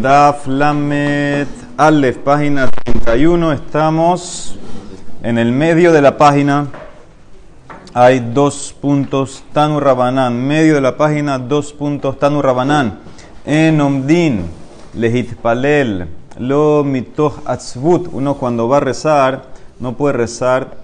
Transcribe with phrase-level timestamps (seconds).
[0.00, 3.52] en Daf Lamet Aleph, página 31.
[3.52, 4.56] Estamos
[5.22, 6.68] en el medio de la página.
[7.92, 10.46] Hay dos puntos Tanu Rabanán.
[10.46, 13.00] Medio de la página, dos puntos Tanu Rabanán.
[13.44, 14.46] En Omdin,
[14.94, 16.08] Lehitpalel,
[16.38, 18.08] Lo Mitoch Atzvut.
[18.10, 19.42] Uno cuando va a rezar,
[19.80, 20.78] no puede rezar.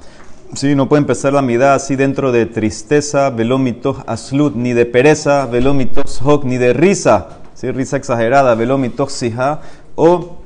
[0.52, 5.46] Sí, no puede empezar la mitad así dentro de tristeza, velomitoch aslut, ni de pereza,
[5.46, 7.70] velomitoch hok, ni de risa, ¿sí?
[7.72, 9.60] risa exagerada, velomitoch sija,
[9.96, 10.36] o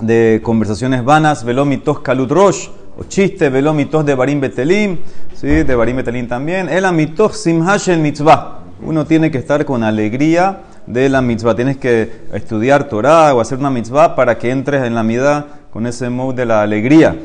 [0.00, 4.98] de conversaciones vanas, velomitoch kalut rosh, o chiste, velomitoch de barim betelim,
[5.34, 5.64] ¿sí?
[5.64, 6.84] de barim betelim también, el
[7.32, 8.60] simhashen mitzvah.
[8.80, 11.54] Uno tiene que estar con alegría de la mitzvah.
[11.54, 15.86] Tienes que estudiar Torah o hacer una mitzvah para que entres en la mitad con
[15.86, 17.16] ese mood de la alegría.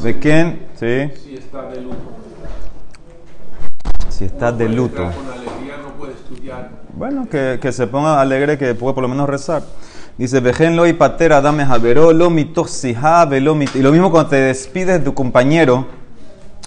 [0.00, 0.68] ¿De quién?
[0.78, 1.10] Sí.
[1.24, 1.96] Si está de luto.
[4.08, 4.96] Si estás de luto.
[4.96, 6.70] Con alegría no puede estudiar.
[6.94, 9.62] Bueno, que, que se ponga alegre, que pueda por lo menos rezar.
[10.16, 13.76] Dice, vejenlo y patera, dame javeró, lo mitosija, velo mit-".
[13.76, 15.86] Y lo mismo cuando te despides de tu compañero,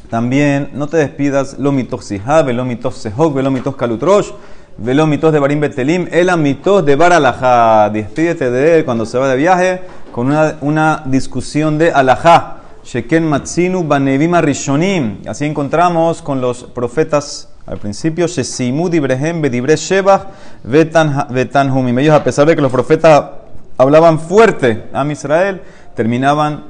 [0.09, 4.31] también no te despidas lo mitosija, velo mitosejok, velo mitos kalutrosh,
[4.77, 7.89] velo mitos de barim betelim, el mitos de bar alajá.
[7.89, 12.57] Despídete de él cuando se va de viaje con una, una discusión de alajá.
[12.83, 15.19] Sheken matzinu banevim rishonim.
[15.28, 20.27] Así encontramos con los profetas al principio, Shesimu dibrehem bedibre shebach
[20.61, 21.97] vetan humim.
[22.00, 23.31] Ellos, a pesar de que los profetas
[23.78, 25.61] hablaban fuerte a Israel,
[25.95, 26.66] terminaban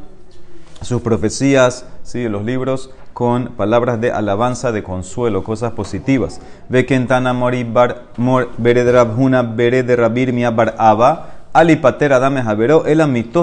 [0.83, 2.29] sus profecías, ¿sí?
[2.29, 6.39] los libros, con palabras de alabanza, de consuelo, cosas positivas.
[6.69, 11.29] Ve que en Tanamori bar mor beredrabhuna beredrabir mia bar aba.
[11.51, 12.99] Ali patera dame javero, el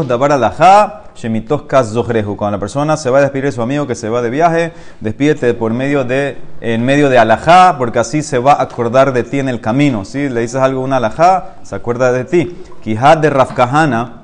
[0.07, 2.37] dabar alajá, shemitos kas zohrehu.
[2.37, 4.73] Cuando la persona se va a despedir de su amigo que se va de viaje,
[5.01, 9.25] despídete por medio de, en medio de alajá, porque así se va a acordar de
[9.25, 10.05] ti en el camino.
[10.05, 12.57] Si le dices algo a una alajá, se acuerda de ti.
[12.83, 14.23] Kijad de Rafkahana,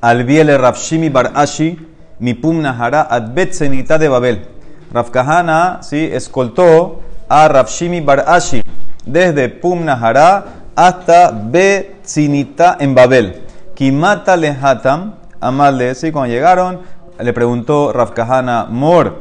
[0.00, 1.78] al viele Rafshimi bar ashi,
[2.18, 4.48] mi pum nahara adbet zenita de Babel.
[4.92, 8.62] Rafkahana, sí, escoltó a Rafshimi bar ashi
[9.04, 10.44] desde pum nahara
[10.76, 13.42] hasta Betzinita en Babel.
[13.74, 16.80] Kimata lehatam, amarle, sí, cuando llegaron,
[17.18, 19.18] le preguntó Rav Kahana, Mor,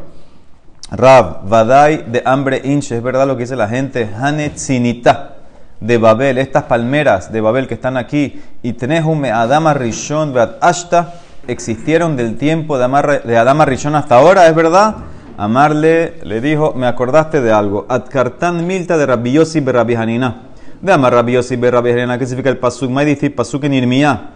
[0.91, 5.35] Rav, Vadai de hambre inche, es verdad lo que dice la gente, Hanetzinita
[5.79, 8.75] de Babel, estas palmeras de Babel que están aquí, y
[9.05, 11.13] un Adama Rishon, Beat Ashta,
[11.47, 14.95] existieron del tiempo de, Amar, Adama Rishon hasta ahora, ¿es verdad?
[15.37, 19.61] Amarle le dijo, me acordaste de algo, Atkartan Milta de Rabbi Yossi.
[19.61, 22.89] De Amar Rabbi Yossi Rabbi Hanina, ¿qué significa el pasuk?
[22.89, 24.31] May dice pasuk en Irmiyah.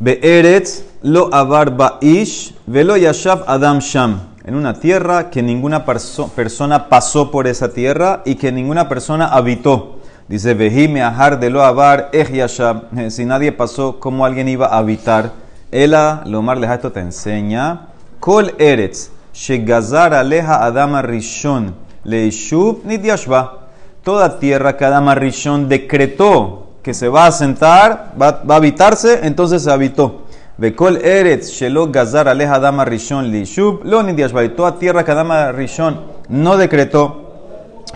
[0.00, 4.18] Be'eretz lo avar ba'ish velo yashav adam sham.
[4.46, 9.26] En una tierra que ninguna perso persona pasó por esa tierra y que ninguna persona
[9.26, 9.98] habitó.
[10.26, 12.84] Dice, Vehime ahar de lo avar ej yashav.
[13.10, 15.32] Si nadie pasó, ¿cómo alguien iba a habitar?
[15.70, 17.88] Ela, Lomar Leja, esto te enseña.
[18.20, 21.74] Kol eretz, shegazar aleja adama rishon,
[22.04, 23.68] leishub yashva.
[24.02, 29.62] Toda tierra que Adama Rishon decretó que se va a sentar, va, a habitarse, entonces
[29.62, 30.22] se habitó.
[30.56, 36.56] Bekol Eretz, Shelo Gazar Aleja Adama Rishon Lishub, Y toda tierra que Adama Rishon no
[36.56, 37.30] decretó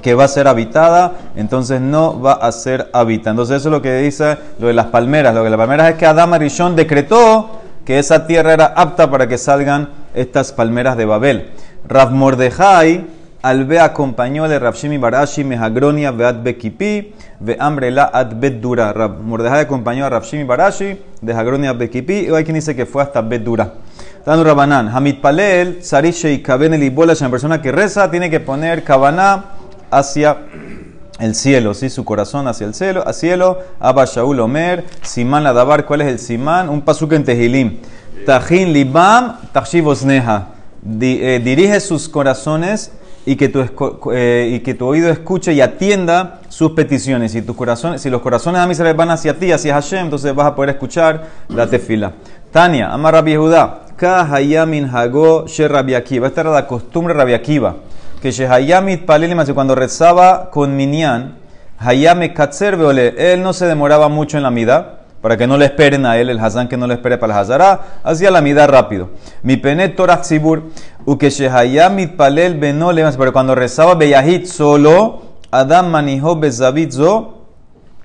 [0.03, 3.31] que va a ser habitada, entonces no va a ser habitada.
[3.31, 5.35] Entonces eso es lo que dice lo de las palmeras.
[5.35, 7.51] Lo de las palmeras es que Adama Rishon decretó
[7.85, 11.51] que esa tierra era apta para que salgan estas palmeras de Babel.
[11.87, 13.07] Rav Mordejai,
[13.45, 18.91] Albe acompañó de Rabshimi Barashi, Mehagronia, Beat Bekipi, Ve Ambrela Ad Bet Dura.
[18.91, 23.03] Rab Mordejai acompañó a Rabshimi Barashi, de Hagronia Bekipi, y hay quien dice que fue
[23.03, 23.75] hasta Bet Dura.
[24.25, 28.41] Dando Rabanán, Hamid Palel, Sarishe y Kaben el Ibola, una persona que reza tiene que
[28.41, 29.45] poner Kabaná
[29.91, 30.39] hacia
[31.19, 31.91] el cielo, ¿sí?
[31.91, 36.19] su corazón hacia el cielo, a cielo, Abba Shaul Omer, Simán Ladabar, ¿cuál es el
[36.19, 36.71] Simán?
[36.71, 37.81] Un pasuk en Tehilim.
[38.25, 40.49] Tajin Libam, Tashiv Osneha.
[40.81, 42.91] Di, eh, dirige sus corazones
[43.27, 43.65] y que, tu,
[44.13, 47.33] eh, y que tu oído escuche y atienda sus peticiones.
[47.33, 50.47] Si, tus corazones, si los corazones de Amisrael van hacia ti, hacia Hashem, entonces vas
[50.47, 52.13] a poder escuchar la tefila.
[52.53, 56.27] Tania, ama Rabbi Judá, Kahayamin Hago She Rabbi Akiva.
[56.27, 57.77] Esta era la costumbre Rabbi Akiva.
[58.21, 61.37] Que Shehayamit Palelim, cuando rezaba con Minyan,
[61.79, 65.65] Hayame Katzer Veole, él no se demoraba mucho en la mida para que no le
[65.65, 68.67] esperen a él, el Hazán que no le espere para el Hazara, hacía la mida
[68.67, 69.09] rápido.
[69.43, 70.65] Mi penet Torah Tzibur,
[71.07, 77.47] uke shehayamit palel benole, pero cuando rezaba Beyahit solo, Adam manijó bezavitzo,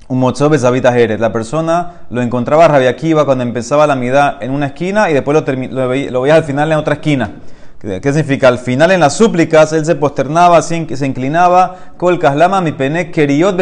[0.08, 0.86] umotzo bezavit.
[1.20, 5.36] La persona lo encontraba Rabbi Akiva cuando empezaba la mida en una esquina y después
[5.36, 7.32] lo, lo, veía, lo veía al final en otra esquina.
[7.80, 8.50] ¿Qué significa?
[8.50, 10.76] Al final en las súplicas él se posternaba, se
[11.06, 13.58] inclinaba, kol kaslama mi pene keriot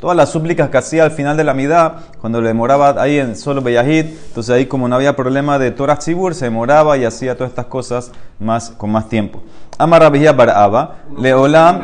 [0.00, 3.36] Todas las súplicas que hacía al final de la mitad, cuando le demoraba ahí en
[3.36, 7.36] solo Beyahid, entonces ahí como no había problema de Torah Tzibur, se demoraba y hacía
[7.36, 9.42] todas estas cosas más, con más tiempo.
[9.76, 11.82] Amar para Abba, Leolam.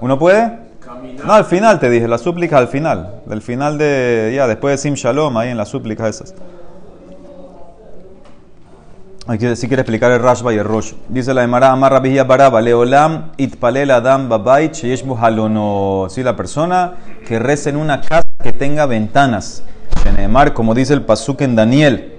[0.00, 0.68] ¿Uno puede?
[1.24, 3.20] No, al final te dije, las súplicas al final.
[3.26, 6.34] Del final de, ya, después de Sim Shalom, ahí en las súplicas esas.
[9.30, 10.94] Aquí sí quiere explicar el Rashba y el Rosh.
[11.10, 16.06] Dice la Emara Amar Rabihia Baraba, Leolam itpalel adam babait sheyesh bo halono.
[16.08, 16.94] Sí, la persona
[17.26, 19.62] que reza en una casa que tenga ventanas.
[20.02, 22.14] Shenemar, como dice el Pasuk en Daniel.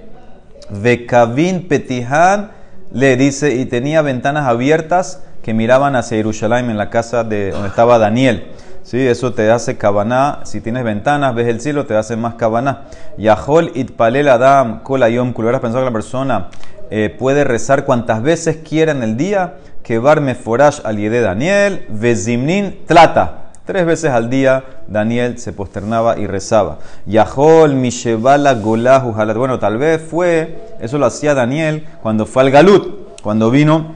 [0.70, 2.52] Vekavin petihan
[2.92, 7.70] le dice, y tenía ventanas abiertas que miraban hacia Jerusalén en la casa de donde
[7.70, 8.52] estaba Daniel.
[8.84, 10.42] Sí, eso te hace cabaná.
[10.44, 12.82] Si tienes ventanas, ves el cielo, te hace más cabaná.
[13.18, 15.34] Yahol itpalel adam kol ayom.
[15.36, 16.48] Hubieras pensado que la persona
[16.90, 19.54] eh, puede rezar cuantas veces quiera en el día.
[19.82, 21.86] Que barme forash al de Daniel.
[21.88, 23.40] Vezimnin tlata.
[23.64, 26.78] Tres veces al día Daniel se posternaba y rezaba.
[27.06, 29.36] Yahol mishevala golahu halat.
[29.36, 33.94] Bueno, tal vez fue, eso lo hacía Daniel cuando fue al Galut, cuando vino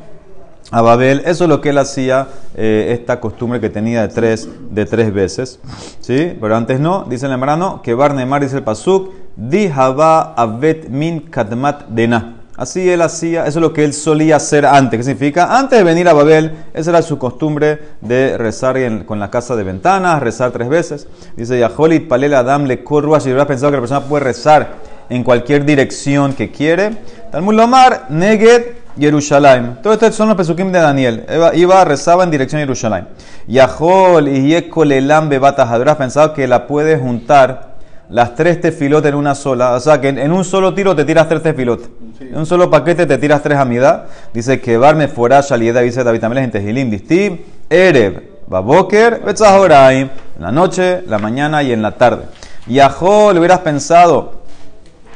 [0.71, 1.23] a Babel.
[1.25, 5.13] Eso es lo que él hacía, eh, esta costumbre que tenía de tres, de tres
[5.13, 5.59] veces.
[5.99, 6.37] ¿Sí?
[6.41, 11.21] Pero antes no, dice el hermano, que Barnemar dice el Pasuk, di haba avet min
[11.21, 12.44] kadmat dena.
[12.57, 14.99] Así él hacía, eso es lo que él solía hacer antes.
[14.99, 15.59] ¿Qué significa?
[15.59, 19.57] Antes de venir a Babel, esa era su costumbre de rezar en- con la casa
[19.57, 21.09] de ventanas, rezar tres veces.
[21.37, 23.19] Dice Yaholit Palel Adam le korua.
[23.19, 24.69] Si hubiera pensado que la persona puede rezar
[25.11, 26.93] en cualquier dirección que quiere.
[27.33, 28.63] Talmud Lomar, Neged,
[28.97, 29.79] Jerusalén.
[29.83, 31.27] Todos estos son los pesukim de Daniel.
[31.55, 33.09] Iba, rezaba en dirección a Jerusalén.
[33.49, 35.69] Yahol y Yekolelam Bebatas.
[35.75, 37.74] Hubieras pensado que la puedes juntar
[38.15, 39.73] las tres tefilot en una sola.
[39.73, 41.91] O sea, que en, un solo tiro te tiras tres tefilot.
[42.21, 44.05] En un solo paquete te tiras tres amidad.
[44.33, 50.11] Dice que Barme Forash Alieda, dice David Amelech en Tehilim, Distib, Erev, Baboker, Betzahoraim.
[50.37, 52.27] En la noche, la mañana y en la tarde.
[52.69, 54.43] Yahol, hubieras pensado.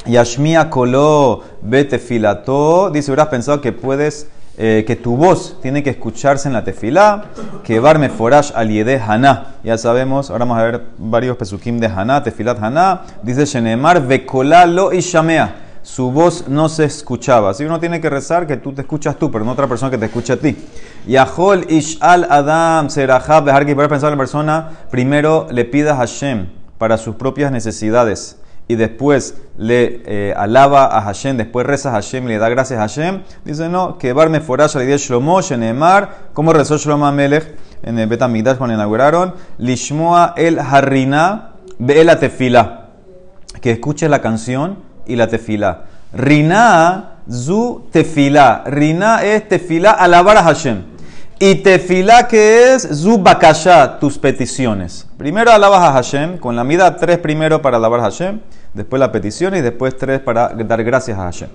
[0.04, 2.90] Yashmia Kolo Betefilato.
[2.90, 4.26] Dice, hubieras pensado que puedes,
[4.60, 7.26] eh, que tu voz tiene que escucharse en la tefilá.
[7.62, 9.54] Que Barme Forash Aliede Haná.
[9.62, 13.02] Ya sabemos, ahora vamos a ver varios pesukim de Haná, tefilat Haná.
[13.22, 15.54] Dice Shenemar Vekolalo y Shamea.
[15.82, 17.54] Su voz no se escuchaba.
[17.54, 19.98] Si uno tiene que rezar, que tú te escuchas tú, pero no otra persona que
[19.98, 20.56] te escuche a ti.
[21.06, 26.48] Yahol Ishal Adam Serahab dejar que para pensar la persona, primero le pida a Hashem
[26.78, 28.38] para sus propias necesidades
[28.68, 32.78] y después le eh, alaba a Hashem, después reza a Hashem y le da gracias
[32.78, 37.56] a Hashem, dice no, que Barme Forash al de Shlomo, Shenemar, como rezó Shlomo Amelech
[37.82, 42.88] en el Betamigdash cuando inauguraron, Lishmoa el Harrina, Be'ela Tefila,
[43.60, 45.84] que escuche la canción y la tefila.
[46.12, 48.62] Rina zu tefila.
[48.66, 50.84] Rina es tefila, alabar a Hashem.
[51.40, 55.06] Y tefila que es zu bakasha, tus peticiones.
[55.16, 58.40] Primero alabas a Hashem, con la mida tres primero para alabar a Hashem,
[58.78, 61.50] después la petición y después tres para dar gracias a Hashem.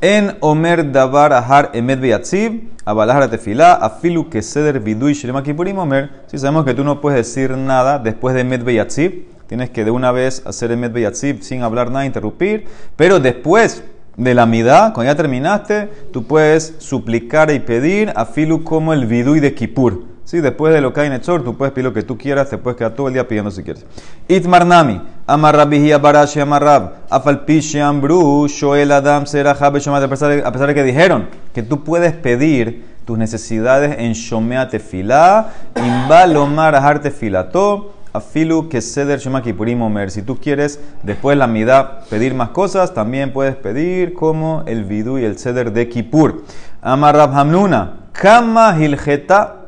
[0.00, 6.10] En Omer Davar Ahar Emet Beyatzib, Abalah la tefila, Afilu Keseder Bidui Shirema Kipurim Omer.
[6.28, 9.92] Si sabemos que tú no puedes decir nada después de Emet Beyatzib, Tienes que de
[9.92, 12.64] una vez hacer el Medbeyatzib sin hablar nada, interrumpir.
[12.96, 13.84] Pero después
[14.16, 19.06] de la midá, cuando ya terminaste, tú puedes suplicar y pedir a Filu como el
[19.06, 20.15] vidui de Kippur.
[20.26, 22.50] Sí, después de lo que hay en Echor, tú puedes pedir lo que tú quieras,
[22.50, 23.86] te puedes quedar todo el día pidiendo si quieres.
[24.26, 31.62] Itmarnami, Amarrabihi Barashi Amarrab, Afalpishi Ambru, Shoel Adam Serahab a pesar de- que dijeron que
[31.62, 39.42] tú puedes pedir tus necesidades en Shomea Tefilá, Imbalomar Ahar Tefilato, Afilu que ceder Shema
[39.42, 40.10] Kippurim Omer.
[40.10, 45.18] Si tú quieres después la midá pedir más cosas, también puedes pedir como el vidú
[45.18, 46.42] y el ceder de Kippur.
[46.82, 49.65] Amarrab Hamnuna, Kama Hilgeta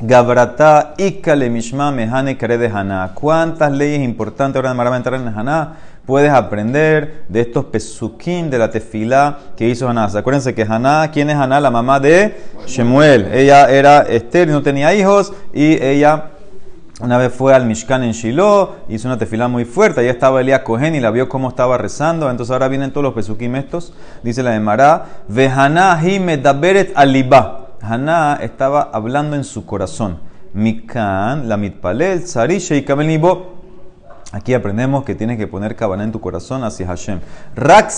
[0.00, 3.12] Gabrata Ikale Mishma Mehane Kare de Haná.
[3.14, 5.74] ¿Cuántas leyes importantes ahora de Maraba entrar en Haná?
[6.04, 10.06] Puedes aprender de estos pesukim de la tefilá que hizo Haná.
[10.06, 11.60] Acuérdense que Haná, ¿quién es Haná?
[11.60, 12.36] La mamá de
[12.66, 13.32] Shemuel.
[13.32, 16.30] Ella era estéril, no tenía hijos y ella
[17.00, 20.60] una vez fue al Mishkan en Shiloh, hizo una tefilá muy fuerte, ahí estaba Elías
[20.60, 24.44] Cohen y la vio cómo estaba rezando, entonces ahora vienen todos los pesukim estos, dice
[24.44, 27.63] la de Mará, Vehaná hi medaberet aliba.
[27.86, 30.18] Haná estaba hablando en su corazón.
[30.54, 32.84] Mikan, la mitpalel, tzarishe y
[34.32, 37.20] Aquí aprendemos que tienes que poner cabana en tu corazón hacia Hashem.
[37.54, 37.90] Rak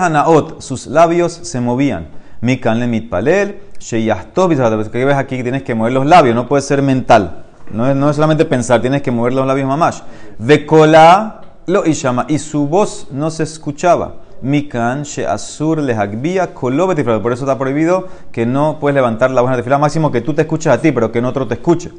[0.00, 2.08] hanaot, sus labios se movían.
[2.40, 4.50] Mikan le mitpalel, sheyahtov,
[4.90, 7.44] que ves aquí tienes que mover los labios, no puede ser mental.
[7.70, 10.00] No es, no es solamente pensar, tienes que mover los labios mamash.
[10.38, 14.14] Vekola lo ishama, y su voz no se escuchaba.
[14.42, 19.56] Mikan, she asur lehagbia, kolobet Por eso está prohibido que no puedes levantar la voz
[19.56, 21.90] de fila máximo que tú te escuches a ti, pero que no otro te escuche.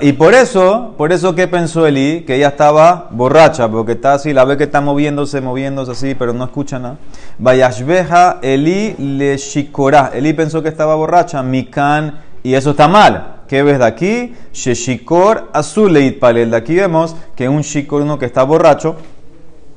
[0.00, 4.32] Y por eso, por eso que pensó Eli, que ella estaba borracha, porque está así,
[4.32, 6.98] la ve que está moviéndose, moviéndose así, pero no escucha nada.
[7.38, 10.12] Vayashbeja Eli le shikora.
[10.14, 13.42] Eli pensó que estaba borracha, Mikan, y eso está mal.
[13.52, 14.34] ¿Qué ves de aquí?
[14.52, 16.50] Sheshikor azul leit palel.
[16.50, 18.96] De aquí vemos que un shikor, uno que está borracho,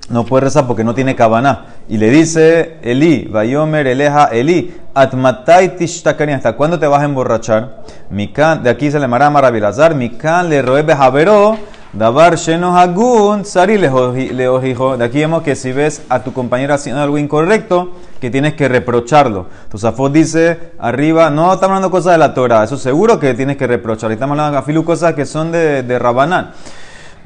[0.10, 1.66] no puede rezar porque no tiene cabana.
[1.90, 7.84] Y le dice Eli, Vayomer Eleja Eli, Atmatai Tishtakani, ¿hasta cuándo te vas a emborrachar?
[8.10, 11.58] Mikan, de aquí se le mará Maravilazar, Mikan le roebe Javero,
[11.92, 14.98] Dabar Sari le ojijo.
[14.98, 18.68] De aquí vemos que si ves a tu compañero haciendo algo incorrecto, que tienes que
[18.68, 19.48] reprocharlo.
[19.72, 23.66] Tosafot dice arriba, no estamos hablando cosas de la Torah, eso seguro que tienes que
[23.66, 24.12] reprochar.
[24.12, 26.52] Estamos hablando de cosas que son de, de Rabanán.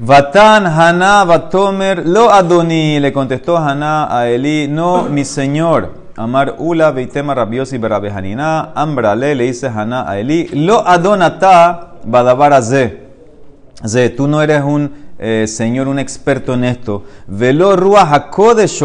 [0.01, 5.91] Vatan Haná Vatomer Lo Adoni le contestó Haná a Eli, no mi señor.
[6.15, 14.09] Amar Ula Veitema Rabiosi Berabehanina, Ambrale le dice Haná a Eli, Lo Adonata Badabar Ze,
[14.15, 17.03] tú no eres un eh, señor, un experto en esto.
[17.27, 18.81] Velo Ruach HaKodesh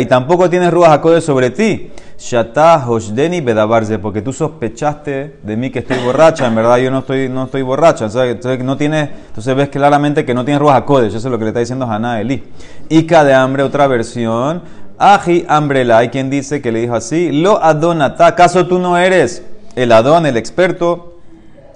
[0.00, 1.90] y tampoco tienes Ruach sobre ti.
[2.18, 6.98] Shata Hoshdeni Bedabarze, porque tú sospechaste de mí que estoy borracha, en verdad yo no
[6.98, 11.16] estoy, no estoy borracha, entonces, no tiene, entonces ves claramente que no tienes Ruach eso
[11.16, 12.42] es lo que le está diciendo Haná Eli.
[12.88, 14.62] Ika de hambre, otra versión.
[14.98, 19.44] Aji Ambrela, hay quien dice que le dijo así, Lo Adonata, ¿acaso tú no eres
[19.76, 21.20] el Adon, el experto?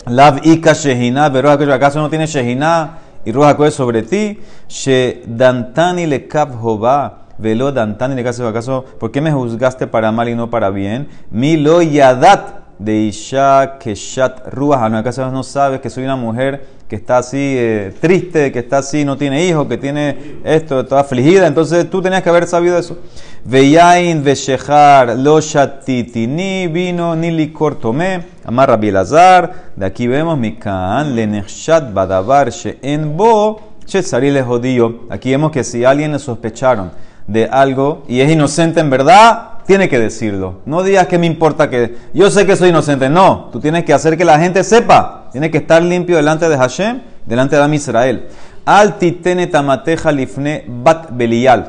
[0.07, 4.39] Lav Ika Shehina, pero ¿acaso no tienes Shehina y Ruach HaKodesh sobre ti?
[4.69, 7.19] She Dantani le Jova.
[7.39, 11.09] Velo Dantani le acaso, ¿por qué me juzgaste para mal y no para bien?
[11.31, 14.91] Mi lo yadat de Isha Keshat Ruach.
[14.91, 18.79] ¿No acaso no sabes que soy una mujer que está así eh, triste, que está
[18.79, 21.47] así, no tiene hijos, que tiene esto, toda afligida?
[21.47, 22.99] Entonces tú tenías que haber sabido eso.
[23.45, 28.25] Veyain Veshechar Lo Shatiti, ni vino ni licor tomé.
[28.45, 29.73] Amarra Bielazar.
[29.77, 32.51] De aquí vemos mi Kaan Lenechat Badavar
[32.83, 33.61] en Bo.
[33.85, 35.03] Chesari le jodió.
[35.11, 36.91] Aquí vemos que si alguien le sospecharon
[37.27, 40.61] de algo y es inocente en verdad, tiene que decirlo.
[40.67, 43.09] No digas que me importa que yo sé que soy inocente.
[43.09, 45.29] No, tú tienes que hacer que la gente sepa.
[45.33, 48.29] Tiene que estar limpio delante de Hashem, delante de Am Israel.
[48.65, 51.69] Al titene tamateja lifne bat belial.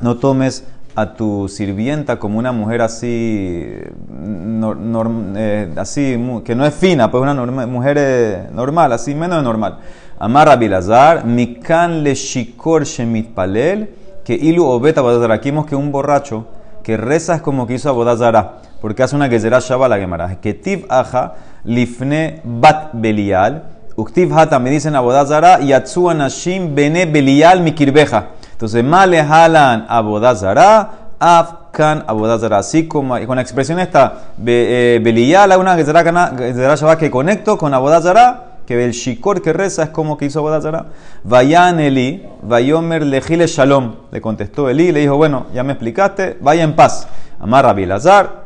[0.00, 0.64] No tomes
[0.96, 3.62] a tu sirvienta como una mujer así,
[5.36, 7.34] eh, así que no es fina, pues una
[7.66, 9.78] mujer eh, normal, así menos de normal.
[10.18, 13.90] Amarra Bilazar, mikan le shikor shemit palel
[14.24, 15.02] que ilu obeta.
[15.32, 16.46] Aquí que un borracho
[16.84, 20.36] que reza es como que hizo abodazara, porque hace una gezerá shaba la gemara.
[20.40, 21.32] Que tiv aja
[21.64, 23.64] lifne bat belial.
[23.96, 28.26] Uktiv ha también dicen abodazara y atsu anashim bene belial mikirbeja.
[28.52, 32.58] Entonces, male halan abodazara, afkan abodazara.
[32.58, 38.53] Así como con la expresión esta, eh, belial, una gezerá shaba que conecto con abodazara
[38.66, 40.86] que el shikor que reza es como que hizo Bodazara.
[41.22, 43.94] Vayan Eli, Vayomer lejile shalom.
[44.10, 47.08] Le contestó Eli, le dijo, bueno, ya me explicaste, vaya en paz.
[47.38, 48.44] Amarra Bilazar,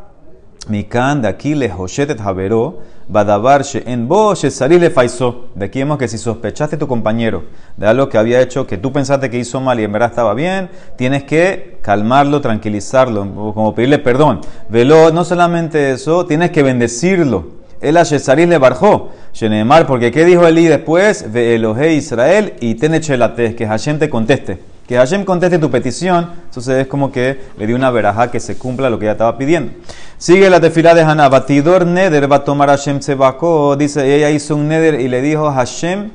[0.69, 5.47] Mikan de aquí le Hoshetet Haveró, Badabar en Bo, le Faisó.
[5.55, 7.45] De aquí vemos que si sospechaste tu compañero
[7.77, 10.35] de algo que había hecho que tú pensaste que hizo mal y en verdad estaba
[10.35, 14.43] bien, tienes que calmarlo, tranquilizarlo, como pedirle perdón.
[14.69, 17.58] Velo, no solamente eso, tienes que bendecirlo.
[17.81, 19.11] El Ashesaril le barjó.
[19.33, 21.31] Shenemar, porque ¿qué dijo Eli después?
[21.33, 24.59] Ve Elohe Israel y tenechelate, que Hashem te conteste.
[24.87, 28.57] Que Hashem conteste tu petición, entonces es como que le dio una verajá que se
[28.57, 29.73] cumpla lo que ella estaba pidiendo.
[30.17, 31.29] Sigue la tefilá de Haná.
[31.29, 33.77] Batidor Neder va a tomar Hashem Sebako.
[33.77, 36.11] Dice, ella hizo un Neder y le dijo Hashem,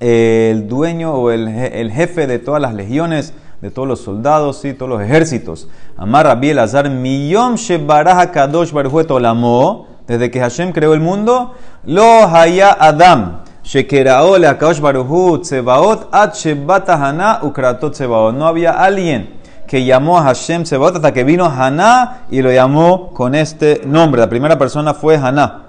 [0.00, 3.32] el dueño o el, jefe de todas las legiones,
[3.62, 5.68] de todos los soldados y todos los ejércitos.
[5.96, 12.26] Amar Rabbi Elazar, Miyom Shebaraja Kadosh Barujet Olamo desde que Hashem creó el mundo, lo
[12.26, 13.42] haya Adam.
[13.62, 18.34] Shekerao le akaosh baruhu tsebaot at shebata hana ukratot tsebaot.
[18.34, 23.10] No había alguien que llamó a Hashem tsebaot hasta que vino Haná y lo llamó
[23.12, 24.22] con este nombre.
[24.22, 25.64] La primera persona fue Haná.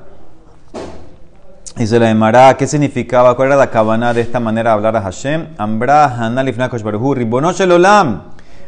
[1.76, 3.36] Y se le llamará, ¿qué significaba?
[3.36, 5.50] ¿Cuál era la cabana de esta manera de hablar a Hashem?
[5.58, 8.24] Ambra Haná lifnakosh baruhu ribonosh olam.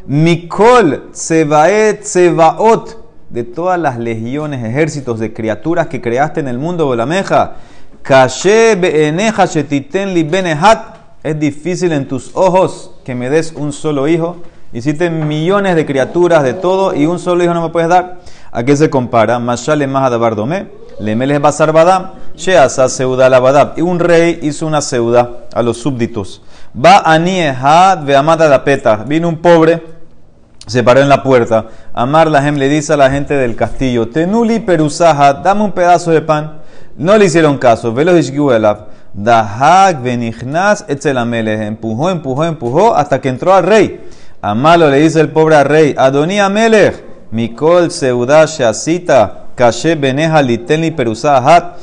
[0.08, 3.01] Mikol tsebaet tsebaot
[3.32, 7.54] de todas las legiones, ejércitos de criaturas que creaste en el mundo, Bolameja.
[11.24, 14.38] Es difícil en tus ojos que me des un solo hijo.
[14.74, 18.20] Hiciste millones de criaturas de todo y un solo hijo no me puedes dar.
[18.52, 19.38] ¿A qué se compara?
[19.40, 20.70] Mashale Mahadabardomé,
[21.00, 26.42] Lemeles Basar Badam, Sheasa Seuda Y un rey hizo una seuda a los súbditos.
[26.74, 29.06] Va aniehad ve amada la peta.
[29.08, 30.01] Vino un pobre,
[30.68, 31.66] se paró en la puerta.
[31.94, 36.22] Amar la le dice a la gente del castillo: Tenuli perusaja, dame un pedazo de
[36.22, 36.62] pan.
[36.98, 37.94] No le hicieron caso.
[37.94, 38.14] Velo
[39.14, 41.66] Dahag benignaz etzelamele.
[41.66, 44.02] Empujó, empujó, empujó hasta que entró al rey.
[44.42, 50.92] Amalo le dice el pobre al rey: Adoní Amelech, Mikol Seudah Shasita, Kashe Beneja Liteni
[50.92, 51.78] Perusahat.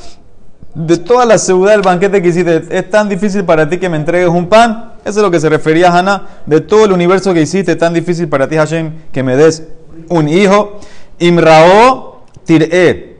[0.73, 3.97] De toda la seguridad del banquete que hiciste, es tan difícil para ti que me
[3.97, 4.88] entregues un pan.
[5.05, 6.41] Eso es lo que se refería Hannah.
[6.45, 9.63] De todo el universo que hiciste, tan difícil para ti, Hashem, que me des
[10.09, 10.79] un hijo.
[11.19, 13.17] Imrao tir'e.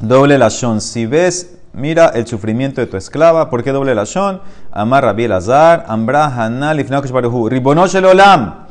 [0.00, 0.80] Doble lashon.
[0.80, 3.48] Si ves, mira el sufrimiento de tu esclava.
[3.50, 4.40] ¿Por qué doble lashon?
[4.72, 5.84] Amar Rabbi Elazar.
[5.88, 7.48] Ambra Hanal Ifnakosh Baruhu.
[7.48, 8.66] Ribonosh el Olam.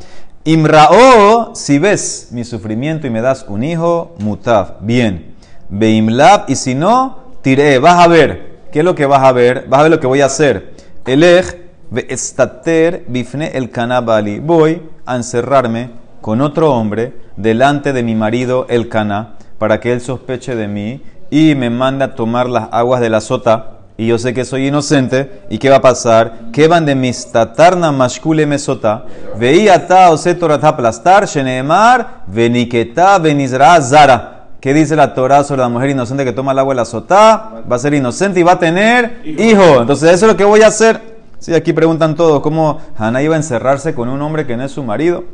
[0.46, 4.76] Imrao, si ves mi sufrimiento y me das un hijo, mutav.
[4.82, 5.36] Bien.
[5.70, 6.50] Beimlab.
[6.50, 7.80] Y si no, tiré.
[7.80, 8.54] Vas a ver.
[8.72, 9.66] ¿Qué es lo que vas a ver?
[9.70, 10.74] Vas a ver lo que voy a hacer.
[11.06, 11.63] Elej
[12.02, 14.40] estater bifne el canabali.
[14.40, 20.02] Voy a encerrarme con otro hombre delante de mi marido el cana para que él
[20.02, 24.18] sospeche de mí y me manda a tomar las aguas de la sota y yo
[24.18, 28.46] sé que soy inocente y qué va a pasar ¿Qué van de mis tatarna mashkule
[28.46, 29.06] mesota
[29.38, 35.70] veía ta o se aplastar sheneemar veniketa venizra zara ¿Qué dice la Torah sobre la
[35.70, 37.52] mujer inocente que toma el agua de la sotá?
[37.70, 39.82] Va a ser inocente y va a tener hijo.
[39.82, 41.13] Entonces eso es lo que voy a hacer.
[41.44, 44.72] Sí, aquí preguntan todos cómo Hannah iba a encerrarse con un hombre que no es
[44.72, 45.26] su marido.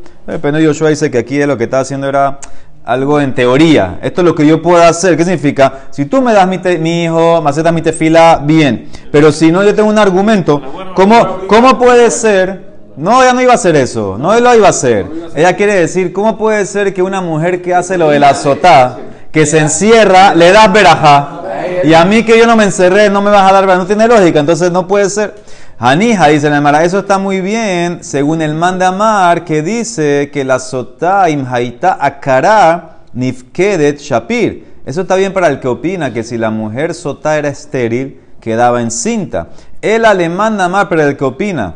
[0.42, 2.40] Pero Yoshua dice que aquí lo que estaba haciendo era
[2.84, 4.00] algo en teoría.
[4.02, 5.16] Esto es lo que yo puedo hacer.
[5.16, 5.72] ¿Qué significa?
[5.92, 8.90] Si tú me das mi, mi hijo, macetas mi tefila, bien.
[9.12, 10.60] Pero si no, yo tengo un argumento.
[10.96, 12.70] ¿Cómo, cómo puede ser?
[12.98, 14.18] No, ella no iba a hacer eso.
[14.18, 15.06] No lo iba a hacer.
[15.36, 18.98] Ella quiere decir, ¿cómo puede ser que una mujer que hace lo de la sotá,
[19.32, 21.44] que se encierra, le das veraja?
[21.84, 23.82] Y a mí que yo no me encerré, no me vas a dar veraja.
[23.82, 24.40] No tiene lógica.
[24.40, 25.36] Entonces no puede ser.
[25.82, 30.60] Hanija dice la Mara, eso está muy bien, según el mandamar que dice que la
[30.60, 34.82] sotá imhaita akara nifkedet shapir.
[34.86, 38.82] Eso está bien para el que opina que si la mujer sotá era estéril, quedaba
[38.82, 39.52] encinta.
[39.82, 41.76] El alemán namar para el que opina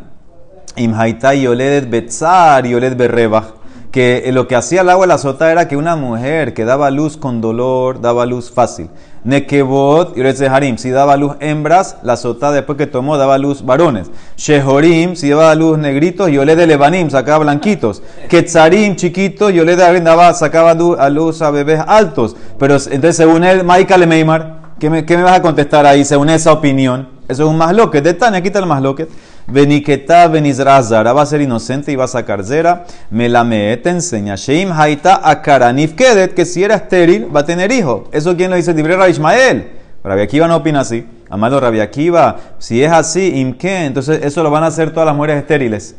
[0.76, 3.54] imhaita yoledet betzar yoledet berrebach
[3.94, 6.90] que lo que hacía el agua de la sota era que una mujer que daba
[6.90, 8.90] luz con dolor, daba luz fácil.
[9.24, 14.12] Nekebot y Harim, si daba luz hembras, la sota después que tomó daba luz varones.
[14.36, 18.04] Shehorim, si daba luz negritos, Yolé de Lebanim, sacaba blanquitos.
[18.28, 22.36] Ketzarim, chiquitos, Yolé de daba, sacaba a luz a bebés altos.
[22.60, 26.30] Pero entonces, según él, Maika Meimar, ¿qué me, ¿qué me vas a contestar ahí según
[26.30, 27.08] esa opinión?
[27.28, 28.04] Eso es un masloquet.
[28.04, 29.10] De Tania, quita el masloquet.
[29.48, 32.86] Beniketa benizrazara va a ser inocente y va a sacar zera.
[33.10, 34.36] Me te enseña.
[34.36, 38.08] Sheim haita akaranif kedet, que si era estéril va a tener hijo.
[38.12, 39.72] Eso quién lo dice, Dibre Rabbi Ismael.
[40.04, 41.06] Rabbi Akiva no opina así.
[41.30, 45.16] Amado Rabbi Akiva, si es así, imke, entonces eso lo van a hacer todas las
[45.16, 45.96] mujeres estériles.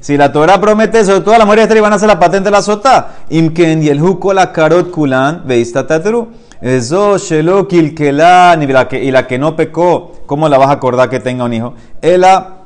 [0.00, 2.50] Si la Torah promete eso, todas las mujeres estériles van a hacer la patente de
[2.50, 3.10] la sota.
[3.30, 6.30] Imken y el juco la karot kulan, veista tatru.
[6.60, 11.44] Eso shelo kilkelan y la que no pecó, ¿cómo la vas a acordar que tenga
[11.44, 11.74] un hijo?
[12.00, 12.61] Ela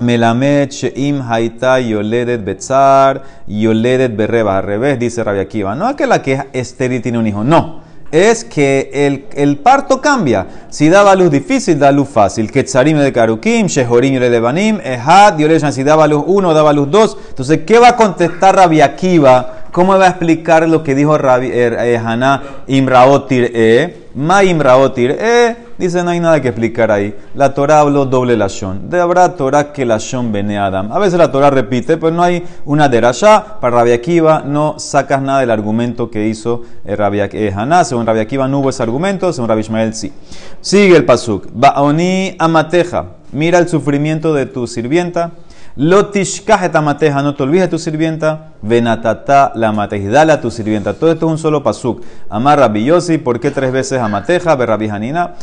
[0.00, 4.58] Melamed Sheim Haita Yoledet Betzar Yoledet Berreba.
[4.58, 5.74] Al revés, dice Rabia Akiva.
[5.74, 7.80] No es que la que es estéril tiene un hijo, no.
[8.10, 10.46] Es que el, el parto cambia.
[10.70, 12.50] Si daba luz difícil, da luz fácil.
[12.50, 15.36] Ketzarim de Karukim, Shehorim y Lebanim, Ehad,
[15.72, 17.18] Si daba luz uno, daba luz dos.
[17.28, 19.57] Entonces, ¿qué va a contestar Rabia Akiva?
[19.72, 24.08] ¿Cómo va a explicar lo que dijo Rabbi, eh, eh, Imraotir E?
[24.14, 27.14] Ma Imraotir E Dice, no hay nada que explicar ahí.
[27.36, 28.90] La Torah habló doble lashon.
[28.90, 30.90] De habrá Torah que lashon bene Adam.
[30.90, 33.60] A veces la Torah repite, pero no hay una derashá.
[33.60, 37.20] Para Rabbi Akiva no sacas nada del argumento que hizo Rabbi
[37.54, 37.84] Haná.
[37.84, 40.12] Según Rabbi Akiva no hubo ese argumento, según Rabbi Ishmael sí.
[40.60, 41.46] Sigue el pasuk.
[41.52, 43.10] Baoni amateja.
[43.30, 45.30] Mira el sufrimiento de tu sirvienta.
[45.78, 48.54] Lotishkajet amateja, no te olvides de tu sirvienta.
[48.62, 50.94] Venatata la mateja, dale a tu sirvienta.
[50.94, 52.02] Todo esto es un solo pasuk.
[52.28, 52.90] Amar Rabbi
[53.22, 54.56] ¿por qué tres veces amateja?
[54.56, 55.34] Ver Rabbi Hanina.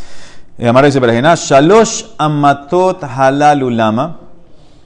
[0.57, 4.19] Eh, Amar Yossi Shalosh amatot halalulama.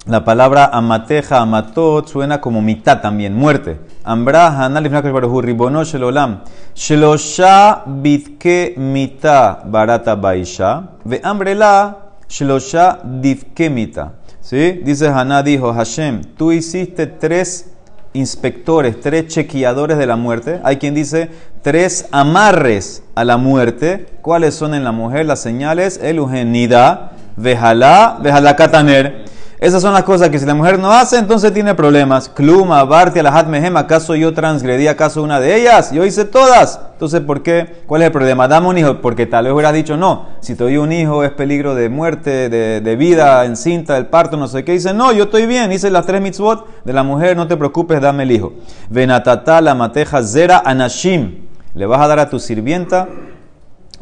[0.05, 3.79] La palabra amateja, amatot, suena como mitad también, muerte.
[4.03, 6.41] Ambra hanal baruhu ribono shelolam.
[6.75, 10.83] Shelosha bitke mita barata baisha.
[11.03, 14.13] Ve ambrela shelosha divke mita.
[14.41, 14.81] ¿Sí?
[14.83, 17.67] Dice Haná, dijo, Hashem, tú hiciste tres
[18.13, 20.59] inspectores, tres chequeadores de la muerte.
[20.63, 21.29] Hay quien dice
[21.61, 24.07] tres amarres a la muerte.
[24.21, 25.99] ¿Cuáles son en la mujer las señales?
[26.01, 29.25] El ugenida, vejalá, vejalá kataner.
[29.59, 32.29] Esas son las cosas que si la mujer no hace, entonces tiene problemas.
[32.29, 35.91] Kluma, Barti, Alahat Mehem, ¿acaso yo transgredí acaso una de ellas?
[35.91, 36.79] Yo hice todas.
[36.93, 37.83] Entonces, ¿por qué?
[37.85, 38.47] ¿Cuál es el problema?
[38.47, 40.27] Dame un hijo, porque tal vez hubieras dicho no.
[40.39, 44.47] Si te doy un hijo es peligro de muerte, de, vida, encinta, el parto, no
[44.47, 44.71] sé qué.
[44.71, 47.99] Dice, no, yo estoy bien, hice las tres mitzvot de la mujer, no te preocupes,
[47.99, 48.53] dame el hijo.
[48.89, 51.49] Venatata, la mateja, zera, anashim.
[51.73, 53.09] Le vas a dar a tu sirvienta,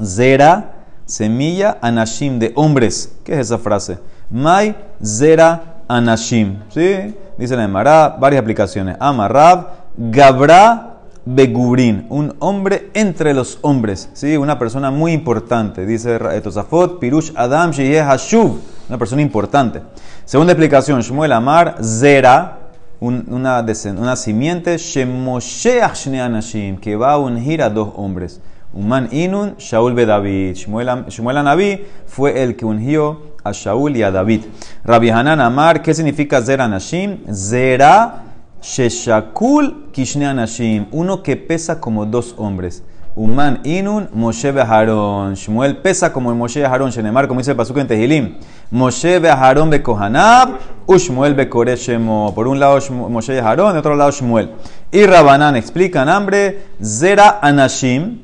[0.04, 3.18] zera, semilla, anashim, de hombres.
[3.24, 3.98] ¿Qué es esa frase?
[4.30, 6.60] Mai Zera Anashim.
[6.70, 7.16] ¿Sí?
[7.38, 8.98] Dice la Emara, varias aplicaciones.
[9.00, 14.10] Amarrab, Gabra Begurin, un hombre entre los hombres.
[14.14, 14.38] ¿Sí?
[14.38, 15.86] Una persona muy importante.
[15.86, 18.60] Dice Tosafot, Pirush Adam Hashuv.
[18.90, 19.82] Una persona importante.
[20.26, 22.60] Segunda explicación, Shmuel Amar, Zera,
[23.00, 28.42] una, una, simiente, Shemosheach Shne Anashim, que va a ungir a dos hombres.
[28.74, 30.56] Uman Inun, Shaul Bedavid.
[30.56, 34.42] Shmuel Anabi fue el que ungió a Shaul y a David.
[34.84, 37.20] Rabbi Hanan Amar, ¿qué significa Zera Anashim?
[37.32, 38.24] Zera
[38.62, 42.84] Sheshakul Kishne Anashim, uno que pesa como dos hombres.
[43.18, 45.34] Uman Inun, Moshe Beharon.
[45.34, 48.36] Shmuel pesa como Moshe Beharon, Shenemar, como dice el Pasuk en Tehilim.
[48.70, 50.50] Moshe Beharon Bekohanab,
[50.86, 52.34] Ushmuel Bekoreshemo.
[52.36, 52.80] Por un lado
[53.10, 54.52] Moshe Beharon, de otro lado Shmuel.
[54.92, 58.20] Y Rabanan explican hambre, Zera Anashim,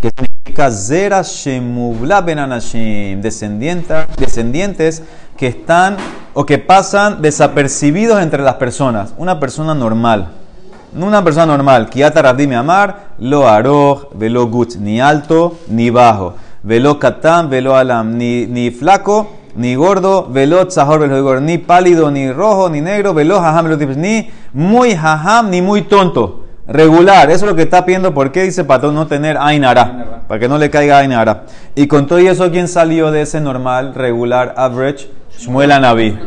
[0.00, 5.02] que significa Zera Shemubla Ben Anashim, descendientes
[5.36, 5.96] que están
[6.32, 9.14] o que pasan desapercibidos entre las personas.
[9.18, 10.28] Una persona normal.
[10.92, 11.88] No una persona normal.
[11.88, 16.34] Kiata Rabdimi Amar, lo aroj, velo gut, ni alto ni bajo.
[16.62, 22.32] Velo katán, velo alam, ni, ni flaco ni gordo, velo tzahor, velo ni pálido, ni
[22.32, 27.30] rojo, ni negro, velo jajam, ni muy jajam, ni muy tonto regular.
[27.30, 28.14] Eso es lo que está pidiendo.
[28.14, 30.22] ¿Por qué dice para no tener Ainara?
[30.26, 31.42] Para que no le caiga Ainara.
[31.74, 35.10] Y con todo eso, ¿quién salió de ese normal, regular, average?
[35.38, 36.18] Shmuel Anabi.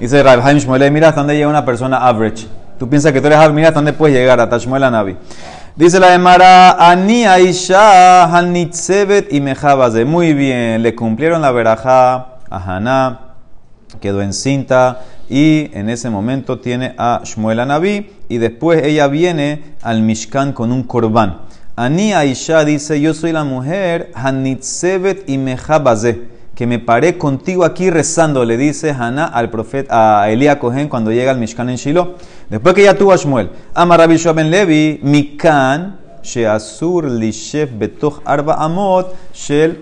[0.00, 2.46] Dice Rabhaim Shmuel, mira hasta dónde llega una persona average.
[2.78, 5.16] Tú piensas que tú eres average, mira hasta dónde puedes llegar, hasta Shmuel Anabi.
[5.76, 10.04] Dice la Emara, Ani Aisha Hanitzebet y Mejabaze.
[10.04, 12.14] Muy bien, le cumplieron la verajá
[12.48, 13.20] a Haná,
[14.00, 20.02] quedó encinta y en ese momento tiene a Shmuel Anabí y después ella viene al
[20.02, 21.42] Mishkan con un corbán.
[21.76, 27.90] Ani Aisha dice, yo soy la mujer Hanitzebet y Mejabaze, que me paré contigo aquí
[27.90, 32.14] rezando, le dice Haná al profeta, a Elías Cohen cuando llega al Mishkan en Shiloh.
[32.48, 38.54] Después que ya tuvo a Shmuel, Amar Rabbi Ben Levi, Mikan, Sheasur Lishef Betoch Arba
[38.54, 39.78] Amot, Shel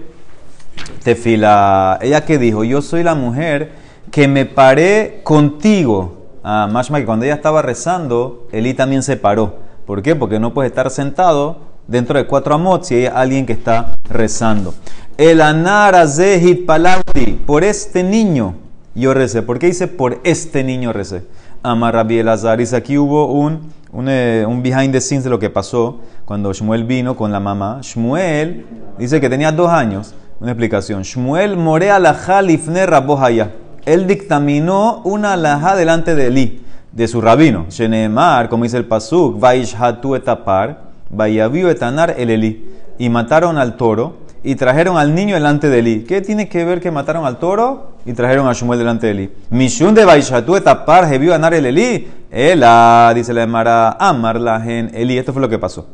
[1.04, 1.98] Tefila.
[2.00, 3.81] Ella que dijo, yo soy la mujer
[4.12, 6.18] que me paré contigo.
[6.44, 9.56] Ah, más que cuando ella estaba rezando, Elí también se paró.
[9.86, 10.14] ¿Por qué?
[10.14, 11.56] Porque no puede estar sentado
[11.88, 14.74] dentro de cuatro amot si hay alguien que está rezando.
[15.16, 18.54] El anara zehit palauti, por este niño
[18.94, 19.40] yo recé.
[19.40, 21.24] ¿Por qué dice por este niño recé?
[21.62, 22.58] Amar Rabbi Elazar.
[22.58, 23.72] Dice aquí hubo un,
[24.06, 27.78] eh, un, behind the scenes de lo que pasó cuando Shmuel vino con la mamá.
[27.80, 28.66] Shmuel
[28.98, 30.14] dice que tenía dos años.
[30.38, 31.02] Una explicación.
[31.02, 33.52] Shmuel more alajá lifne rabohaya
[33.84, 37.66] él dictaminó una alhaja delante de Eli, de su rabino.
[37.68, 42.70] Shenemar, como dice el Pasuk, Vaishhatu etapar, Vayaviu etanar el Eli.
[42.98, 46.04] Y mataron al toro y trajeron al niño delante de Eli.
[46.04, 49.30] ¿Qué tiene que ver que mataron al toro y trajeron a Shmuel delante de Eli?
[49.50, 52.08] Mishun de Vaishhatu etapar, Jeviu anar el Eli.
[52.30, 55.18] Ela, dice la Emara, amar gen Eli.
[55.18, 55.88] Esto fue lo que pasó.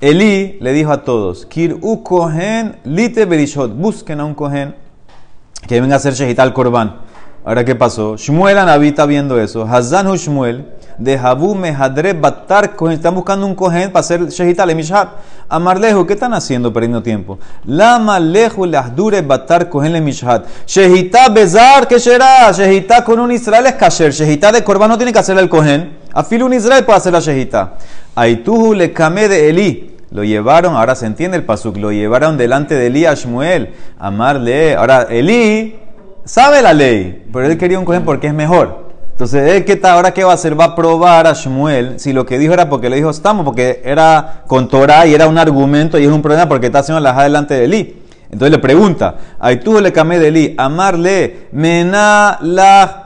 [0.00, 4.74] Eli le dijo a todos, Kir u kohen lite berishot, busquen a un kohen
[5.68, 7.11] que venga a hacer shehita al korban.
[7.44, 8.16] Ahora, ¿qué pasó?
[8.16, 9.64] Shmuel Anabí está viendo eso.
[9.64, 10.64] Hazan Shmuel
[10.96, 12.94] de Habu Mehadre Batar Kohen.
[12.94, 15.08] Están buscando un Kohen para hacer Shehita le Mishhat.
[15.48, 17.40] Amarlejo, ¿qué están haciendo perdiendo tiempo?
[17.64, 20.46] Lama Lejo Lahdure Batar Kohen le Mishhat.
[20.68, 22.52] Shehita Bezar, ¿qué será?
[22.52, 24.12] Shehita con un Israel es kasher.
[24.12, 25.98] Shehita de Korban no tiene que hacer el Kohen.
[26.12, 27.74] Afilo un Israel puede hacer la Shehita.
[28.14, 29.96] Aituhu le Kame de Eli.
[30.12, 33.74] Lo llevaron, ahora se entiende el pasuk, lo llevaron delante de Eli a Shmuel.
[33.98, 34.76] Amarle.
[34.76, 35.82] Ahora, Eli
[36.24, 38.92] sabe la ley, pero él quería un cohen porque es mejor.
[39.12, 42.12] Entonces, él que está, ahora qué va a hacer, va a probar a Shmuel si
[42.12, 45.38] lo que dijo era porque le dijo estamos, porque era con Torah y era un
[45.38, 48.02] argumento y es un problema porque está haciendo la delante de Eli.
[48.30, 49.16] Entonces le pregunta,
[49.62, 53.02] tú le camé de Eli, amarle, mena la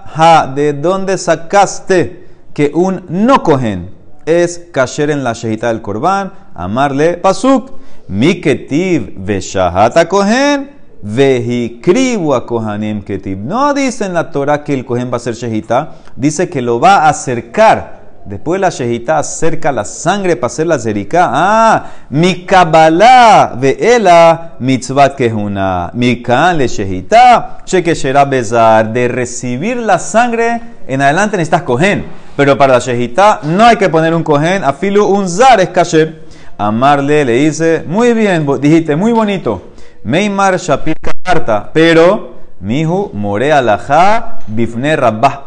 [0.55, 2.25] ¿de dónde sacaste
[2.55, 3.91] que un no cohen
[4.25, 6.33] es kasher en la shehita del korban?
[6.55, 7.73] Amarle, pasuk,
[8.09, 10.71] miketiv veshahata cohen
[11.03, 13.39] Vejikribu a Kohanim Ketib.
[13.39, 16.81] No dice en la Torah que el Kohen va a ser Shehita, dice que lo
[16.81, 21.31] va a acercar Después de la shejitá acerca la sangre para hacer la zerika.
[21.33, 25.93] Ah, mi kabbalah ve'ela mitzvat kehuna.
[25.95, 27.95] Mi kan le shejitá, sheke
[28.29, 28.93] bezar.
[28.93, 32.05] De recibir la sangre en adelante necesitas cohen.
[32.37, 34.65] Pero para la shejitá no hay que poner un cohen.
[34.65, 36.25] Afilu un zar es kasher.
[36.59, 39.63] Amarle le dice, muy bien, dijiste, muy bonito.
[40.07, 41.75] Meimar shapir karta.
[41.75, 44.95] Pero, mihu more alajá bifne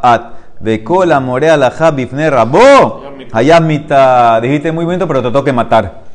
[0.03, 0.21] at.
[0.59, 2.59] De cola morea la bifne rabo.
[3.31, 4.41] Hayamita.
[4.41, 6.08] Dijiste muy bonito, pero te toca matar.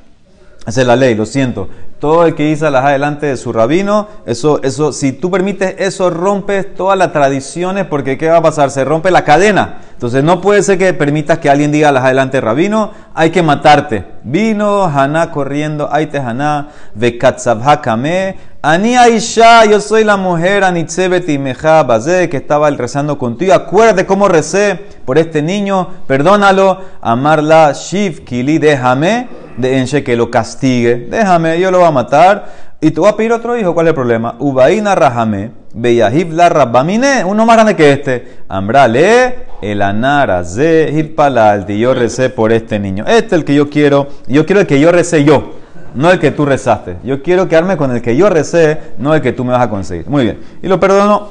[0.67, 1.69] Esa es la ley, lo siento.
[1.99, 6.11] Todo el que dice alajá delante de su rabino, eso, eso, si tú permites eso,
[6.11, 8.71] rompes todas las tradiciones, porque ¿qué va a pasar?
[8.71, 9.81] Se rompe la cadena.
[9.93, 13.43] Entonces no puede ser que permitas que alguien diga alajá delante de rabino, hay que
[13.43, 14.05] matarte.
[14.23, 21.83] Vino Haná corriendo, Aite Haná, Vekatzabha Kame, Ani Aisha, yo soy la mujer, Anitzebeti Meja
[21.83, 23.53] Bazé, que estaba rezando contigo.
[23.53, 26.81] Acuérdate cómo recé por este niño, perdónalo.
[27.03, 31.09] Amarla Shiv Kili, déjame, de Enche que lo castigue.
[31.11, 32.75] Déjame, yo lo voy a matar.
[32.81, 34.35] Y tú vas a pedir otro hijo, ¿cuál es el problema?
[34.39, 38.39] Ubaina Rahame, Beyahib la Rabamine, uno más grande que este.
[38.49, 43.05] Ambrale, el Anara, Ze, y yo recé por este niño.
[43.07, 45.65] Este es el que yo quiero, yo quiero el que yo recé yo
[45.95, 46.97] no el que tú rezaste.
[47.05, 49.71] Yo quiero quedarme con el que yo recé, no el que tú me vas a
[49.71, 50.09] conseguir.
[50.09, 50.39] Muy bien.
[50.63, 51.29] Y lo perdono.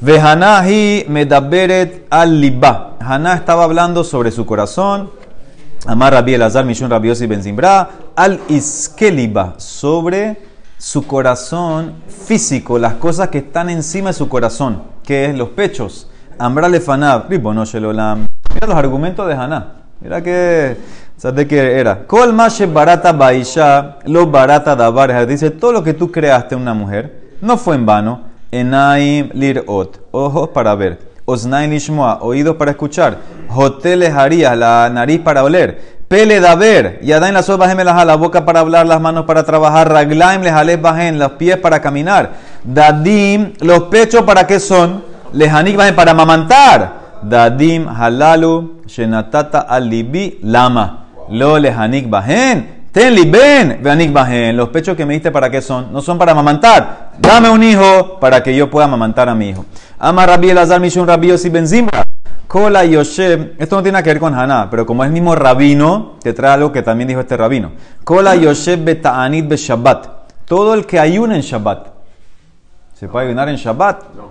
[0.00, 2.96] Vehanahi medaberet al liba.
[3.00, 5.10] Haná estaba hablando sobre su corazón.
[5.86, 7.40] Amar Rabbi Elazar, Mishun Rabbi Yossi Ben
[8.16, 10.36] al iskeliba, sobre
[10.78, 16.10] su corazón físico, las cosas que están encima de su corazón, que es los pechos.
[16.38, 19.74] Amra lefanab, Mira los argumentos de Haná.
[20.00, 20.76] Mira que
[21.16, 22.06] ¿Sabes qué era?
[22.06, 22.36] Kol
[22.74, 25.26] barata baisha, lo barata davar.
[25.26, 28.20] Dice, todo lo que tú creaste una mujer no fue en vano.
[28.50, 30.98] Enaim lirot, ojos para ver.
[31.24, 33.16] Osnain lishmoa, oídos para escuchar.
[33.48, 35.96] Hoteles harías, la nariz para oler.
[36.08, 39.90] Pele da ver, y en las ojos la boca para hablar, las manos para trabajar.
[39.90, 42.30] Raglaim les bajen, los pies para caminar.
[42.62, 45.02] Dadim, los pechos para qué son?
[45.32, 47.18] Lehanik bajen para mamantar.
[47.22, 51.06] Dadim halalu, shenatata alibi lama.
[51.28, 52.76] Lo lehanik bajen.
[52.92, 54.56] Ten ben veanik bajen.
[54.56, 55.92] Los pechos que me diste para qué son?
[55.92, 57.10] No son para amamantar.
[57.18, 59.66] Dame un hijo para que yo pueda amamantar a mi hijo.
[59.98, 62.05] Ama Rabbi Elazar Mishun Rabbi Yossi Ben Zimra.
[62.56, 63.52] Kola Yoshe.
[63.58, 66.52] Esto no tiene que ver con Haná, pero como es el mismo rabino, te trae
[66.54, 67.72] algo que también dijo este rabino.
[68.02, 70.06] Kola Yoshe Beta'anit Be Shabbat.
[70.46, 71.88] Todo el que ayuna en Shabbat.
[72.94, 74.04] ¿Se puede ayunar en Shabbat?
[74.16, 74.30] No.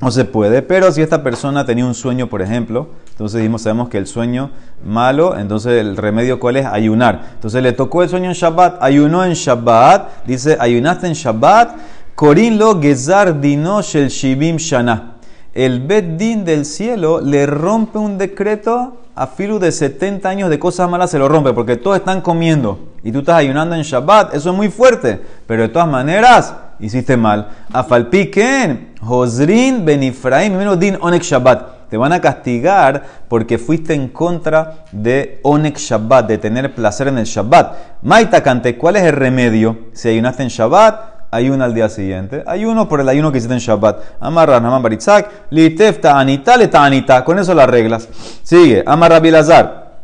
[0.00, 3.88] No se puede, pero si esta persona tenía un sueño, por ejemplo, entonces dijimos, sabemos
[3.88, 4.50] que el sueño
[4.84, 7.20] malo, entonces el remedio cuál es ayunar.
[7.34, 11.76] Entonces le tocó el sueño en Shabbat, ayunó en Shabbat, dice, ayunaste en Shabbat,
[12.16, 15.09] Corin lo gezar dinosh el shibim shana.
[15.52, 20.88] El Beddin del cielo le rompe un decreto a filu de 70 años de cosas
[20.88, 24.50] malas, se lo rompe, porque todos están comiendo y tú estás ayunando en Shabbat, eso
[24.50, 27.48] es muy fuerte, pero de todas maneras hiciste mal.
[27.72, 31.80] Afalpiken, Josrin Benifraim, menos din Onek Shabbat.
[31.90, 37.18] Te van a castigar porque fuiste en contra de Onek Shabbat, de tener placer en
[37.18, 38.02] el Shabbat.
[38.02, 39.76] Maita cante, ¿cuál es el remedio?
[39.92, 42.42] Si ayunaste en Shabbat, ayuna al día siguiente.
[42.46, 44.00] Ayuno por el ayuno que hiciste en Shabbat.
[44.20, 47.24] Amarra Naman Baritzak, Litef Ta'anita, Le Ta'anita.
[47.24, 48.08] Con eso las reglas.
[48.42, 50.00] Sigue, Amarra Bilazar.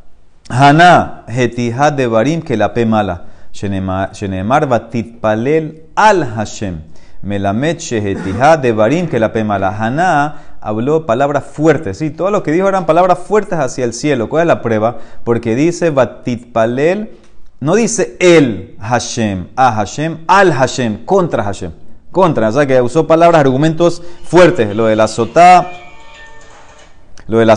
[0.48, 3.24] Haná, Hetihad de Barim, que la pe mala.
[3.52, 4.68] Shenemar
[5.20, 6.80] palel al Hashem.
[7.22, 9.76] Melamed Shehetihad de Barim, que la pe mala.
[9.76, 11.98] Haná habló palabras fuertes.
[11.98, 14.28] Sí, todo lo que dijo eran palabras fuertes hacia el cielo.
[14.28, 14.98] ¿Cuál es la prueba?
[15.24, 15.92] Porque dice
[16.52, 17.10] palel
[17.60, 21.72] no dice el Hashem, a Hashem, al Hashem, contra Hashem.
[22.10, 25.70] Contra, o sea que usó palabras, argumentos fuertes, lo de la sotá,
[27.26, 27.56] lo de la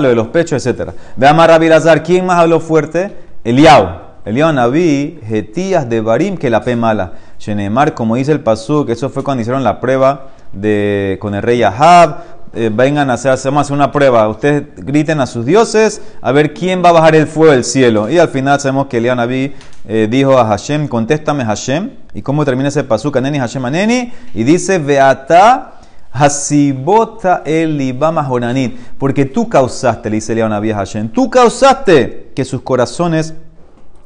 [0.00, 0.90] lo de los pechos, etc.
[1.16, 1.68] Veamos a Rabbi
[2.04, 3.14] ¿quién más habló fuerte?
[3.44, 4.08] Eliau.
[4.24, 7.12] Eliau Naví, Getías de Barim, que la pe mala.
[7.38, 11.62] Shenemar, como dice el que eso fue cuando hicieron la prueba de, con el rey
[11.62, 14.28] Ahab, eh, vengan a hacer, hacemos una prueba.
[14.28, 18.08] Ustedes griten a sus dioses a ver quién va a bajar el fuego del cielo.
[18.08, 19.54] Y al final sabemos que Elian Naví
[19.86, 21.90] eh, dijo a Hashem, contéstame Hashem.
[22.14, 23.16] ¿Y cómo termina ese pasuk?
[23.16, 24.12] Aneni Hashem Aneni.
[24.34, 25.74] Y dice, Beata
[26.12, 28.76] Hasibota el Joranit.
[28.98, 33.34] Porque tú causaste, le dice Elian Naví a Hashem, tú causaste que sus corazones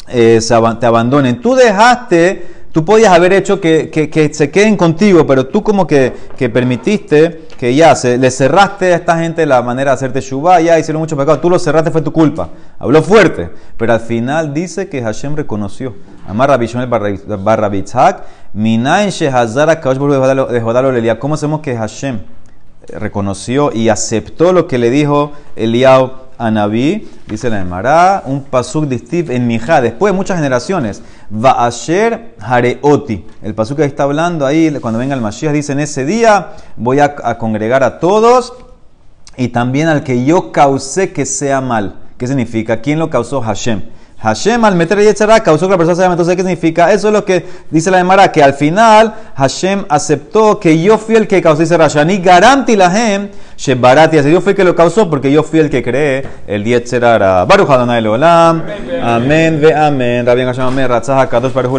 [0.08, 0.40] eh,
[0.80, 1.40] te abandonen.
[1.40, 6.12] Tú dejaste Tú podías haber hecho que, que, se queden contigo, pero tú como que,
[6.38, 10.58] que permitiste que ya se, le cerraste a esta gente la manera de hacerte shubá,
[10.62, 12.48] ya hicieron mucho pecado, tú lo cerraste, fue tu culpa.
[12.78, 15.94] Habló fuerte, pero al final dice que Hashem reconoció.
[16.26, 16.66] Amar Rabbi
[17.44, 22.20] barra Bitzhak, Minayin Shehazara de ¿Cómo sabemos que Hashem
[22.88, 29.30] reconoció y aceptó lo que le dijo Eliao Anabí, dice la Emara, un pasuk distif
[29.30, 33.24] en Mijá, después de muchas generaciones, Vaasher Hareoti.
[33.42, 36.98] El pasuk que está hablando ahí, cuando venga el Mashiach, dice, en ese día voy
[36.98, 38.54] a, a congregar a todos
[39.36, 42.00] y también al que yo causé que sea mal.
[42.18, 42.80] ¿Qué significa?
[42.80, 43.40] ¿Quién lo causó?
[43.40, 43.82] Hashem.
[44.22, 46.12] Hashem al meter Yetzirah causó que la persona se llame.
[46.12, 46.92] Entonces, ¿qué significa?
[46.92, 51.16] Eso es lo que dice la Emara, que al final Hashem aceptó que yo fui
[51.16, 54.18] el que causó ese Rashani garanti lahem shebarati.
[54.18, 57.44] Así yo fui el que lo causó porque yo fui el que creé el Yetzirah.
[57.46, 58.62] Baruch Adonai Olam.
[59.02, 60.24] Amén ve amén.
[60.24, 60.88] Rabbi Hashem amén.
[60.88, 61.72] Ratzah HaKadosh Baruch